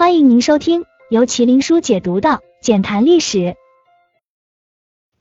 [0.00, 2.28] 欢迎您收听由麒麟书解读的
[2.62, 3.38] 《简谈历史》。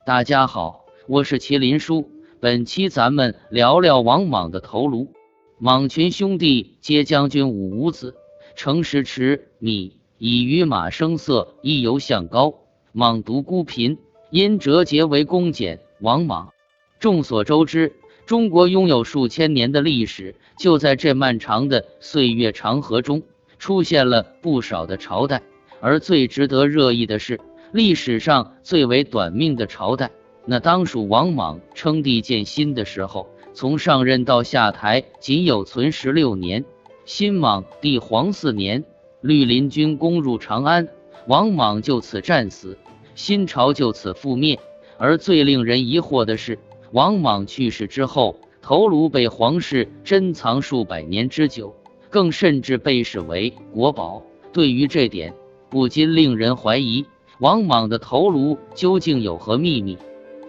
[0.05, 2.09] 大家好，我是麒麟书。
[2.39, 5.13] 本期咱们聊聊王莽的头颅。
[5.57, 8.15] 莽群兄弟皆将军五五子，
[8.55, 12.53] 乘时驰米，以与马声色，亦犹相高。
[12.93, 13.97] 莽独孤贫，
[14.31, 15.81] 因折节为公简。
[15.99, 16.53] 王莽，
[17.01, 23.23] 众所周知，中国拥有数千年的历史，就在这漫长的岁月长河中。
[23.59, 25.43] 出现了不少的朝代，
[25.81, 27.39] 而最值得热议的是
[27.71, 30.09] 历史上最为短命的朝代，
[30.45, 36.65] 那当属王莽称帝建新的时候，从上任到下台仅有存十六年。
[37.05, 38.83] 新莽帝黄四年，
[39.21, 40.87] 绿林军攻入长安，
[41.27, 42.77] 王莽就此战死，
[43.15, 44.59] 新朝就此覆灭。
[44.97, 46.59] 而最令人疑惑的是，
[46.91, 51.75] 王莽去世之后，头颅被皇室珍藏数百年之久。
[52.09, 54.23] 更甚至被视为国宝。
[54.51, 55.33] 对于这点，
[55.69, 57.05] 不禁令人怀疑
[57.39, 59.97] 王莽的头颅究竟有何秘密？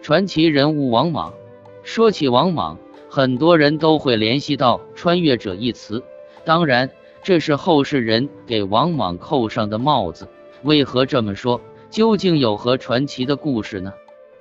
[0.02, 1.34] 传奇人物王莽，
[1.82, 6.02] 说起王莽，很多人都会联系到“穿越者”一词。
[6.44, 6.90] 当然，
[7.22, 10.26] 这是后世人给王莽扣上的帽子。
[10.62, 11.60] 为何这么说？
[11.90, 13.92] 究竟有何传奇的故事呢？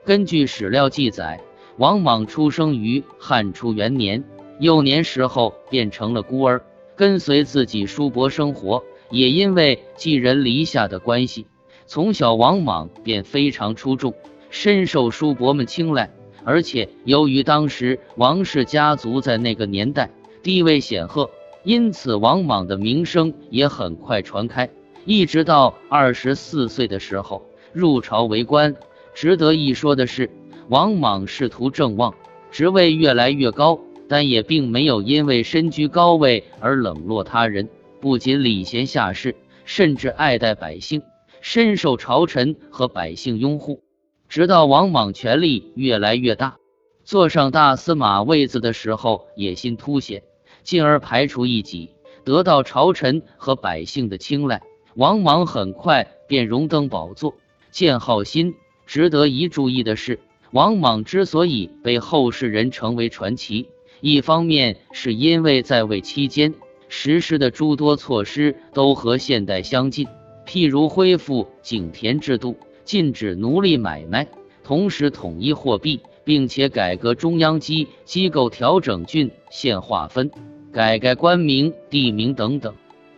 [0.05, 1.41] 根据史料记载，
[1.77, 4.23] 王莽出生于汉初元年，
[4.59, 6.61] 幼年时候便成了孤儿。
[6.99, 11.47] 跟随自己叔伯生活，也因为寄人篱下的关系，
[11.85, 14.13] 从小王莽便非常出众，
[14.49, 16.11] 深受叔伯们青睐。
[16.43, 20.11] 而且由于当时王氏家族在那个年代
[20.43, 21.29] 地位显赫，
[21.63, 24.69] 因此王莽的名声也很快传开。
[25.05, 27.41] 一直到二十四岁的时候
[27.71, 28.75] 入朝为官。
[29.13, 30.29] 值得一说的是，
[30.67, 32.13] 王莽仕途正旺，
[32.51, 33.79] 职位越来越高。
[34.09, 37.69] 但也并没有因为身居高位而冷落他人，
[38.01, 39.35] 不仅礼贤下士，
[39.65, 41.03] 甚至爱戴百姓，
[41.41, 43.83] 深受朝臣和百姓拥护。
[44.27, 46.57] 直到王莽权力越来越大，
[47.03, 50.23] 坐上大司马位子的时候，野心凸显，
[50.63, 51.91] 进而排除异己，
[52.23, 54.61] 得到朝臣和百姓的青睐。
[54.95, 57.35] 王莽很快便荣登宝座，
[57.71, 58.55] 建号新。
[58.87, 60.19] 值得一注意的是，
[60.51, 63.67] 王莽之所以被后世人称为传奇。
[64.01, 66.53] 一方面是因为在位期间
[66.87, 70.07] 实施的诸多措施都和现代相近，
[70.45, 74.27] 譬如恢复井田制度、禁止奴隶买卖，
[74.63, 80.31] 同时统一货币，并且改革中央机机构，调整郡县划分，
[80.71, 82.73] 改改官名地名等等。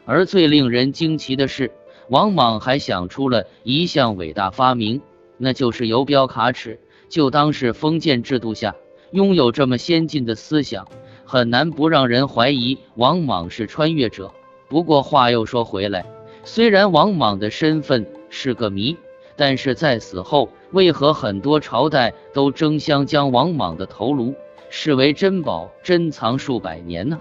[0.06, 1.72] 而最令人惊奇的是，
[2.10, 5.02] 王莽还想出了一项伟大发明，
[5.38, 6.80] 那就是游标卡尺。
[7.08, 8.74] 就当是封建制度下。
[9.12, 10.88] 拥有这么先进的思想，
[11.26, 14.32] 很难不让人怀疑王莽是穿越者。
[14.70, 16.06] 不过话又说回来，
[16.44, 18.96] 虽然王莽的身份是个谜，
[19.36, 24.34] 但是在死后，为何很多朝代都争相将王莽的头颅
[24.70, 27.20] 视为珍宝，珍藏数百年呢？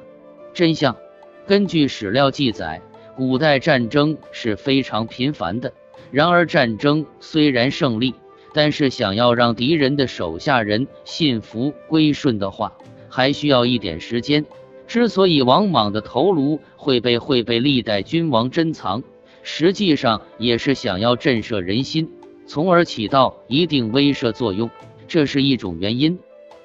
[0.55, 0.97] 真相，
[1.47, 2.81] 根据史料记载，
[3.17, 5.73] 古代战争是非常频繁的。
[6.13, 8.15] 然而战争虽然胜利，
[8.53, 12.73] 但是想要让敌人的手下人信服归顺的话，
[13.09, 14.45] 还需要一点时间。
[14.87, 19.05] 之所以王莽的头颅会被会被历代君王珍藏，
[19.43, 22.11] 实际上也是想要震慑人心，
[22.47, 24.69] 从而起到一定威慑作用，
[25.07, 26.19] 这是一种原因。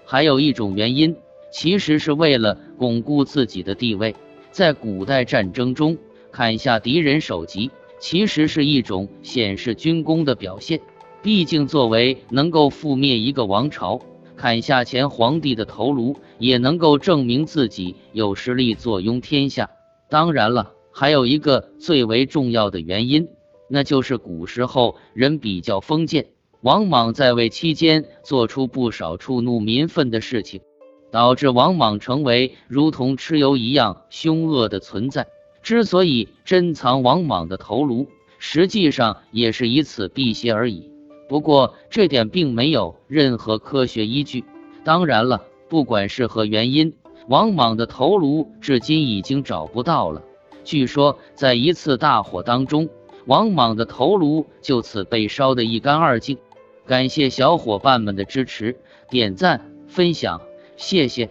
[0.06, 1.16] 还有一种原因，
[1.52, 4.16] 其实是为了巩固自己的地位。
[4.50, 5.98] 在古代战争中，
[6.32, 7.70] 砍下敌人首级，
[8.00, 10.80] 其实是一种显示军功的表现。
[11.26, 14.00] 毕竟，作为能够覆灭一个王朝、
[14.36, 19.72] 砍下前皇帝的头颅，也能够证明自己有实力坐拥天下。
[20.08, 23.28] 当然了，还有一个最为重要的原因，
[23.68, 26.28] 那就是古时候人比较封建，
[26.62, 30.62] 王莽在位期间做出不少触怒民愤的事情，
[31.12, 35.26] 导致王莽成为如同蚩尤一样凶恶的存在。
[35.64, 38.06] 之所以珍藏王莽的头颅，
[38.38, 40.92] 实际上也是以此辟邪而已。
[41.28, 44.44] 不过这点并没有任何科学依据。
[44.84, 46.94] 当然了，不管是何原因，
[47.28, 50.22] 王莽的头颅至今已经找不到了。
[50.64, 52.90] 据说在一次大火当中，
[53.26, 56.38] 王莽的头颅就此被烧得一干二净。
[56.86, 58.78] 感谢小伙伴们的支持，
[59.10, 60.42] 点赞分享，
[60.78, 61.30] 谢谢。